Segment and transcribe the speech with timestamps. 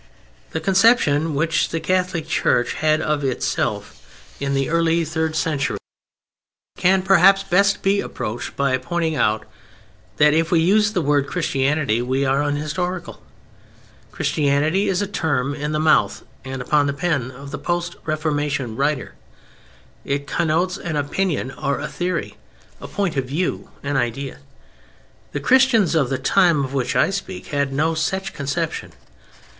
[0.49, 4.01] The conception which the Catholic Church had of itself
[4.39, 5.77] in the early third century
[6.75, 9.45] can, perhaps, best be approached by pointing out
[10.17, 13.21] that if we use the word "Christianity" we are unhistorical.
[14.11, 18.75] "Christianity" is a term in the mouth and upon the pen of the post Reformation
[18.75, 19.13] writer;
[20.03, 22.37] it connotes an opinion or a theory;
[22.81, 24.39] a point of view; an idea.
[25.33, 28.93] The Christians of the time of which I speak had no such conception.